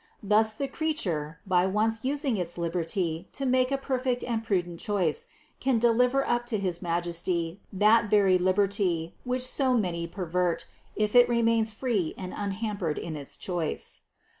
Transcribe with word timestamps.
Thus 0.23 0.55
the 0.55 0.67
creature, 0.67 1.37
by 1.45 1.67
once 1.67 2.03
using 2.03 2.35
its 2.35 2.57
liberty 2.57 3.27
to 3.33 3.45
make 3.45 3.71
a 3.71 3.77
perfect 3.77 4.23
and 4.23 4.43
prudent 4.43 4.79
choice, 4.79 5.27
can 5.59 5.77
deliver 5.77 6.25
up 6.27 6.47
to 6.47 6.57
his 6.57 6.81
Majesty 6.81 7.59
that 7.71 8.09
very 8.09 8.39
liberty, 8.39 9.13
which 9.25 9.45
so 9.45 9.75
many 9.75 10.07
pervert, 10.07 10.65
if 10.95 11.13
it 11.15 11.29
remains 11.29 11.71
free 11.71 12.15
and 12.17 12.33
unhampered 12.35 12.97
in 12.97 13.15
its 13.15 13.37
choice. 13.37 14.01